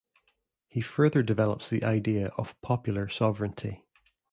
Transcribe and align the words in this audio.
He 0.67 0.81
further 0.81 1.21
develops 1.21 1.69
the 1.69 1.83
idea 1.83 2.29
of 2.29 2.59
popular 2.63 3.07
sovereignty. 3.07 3.83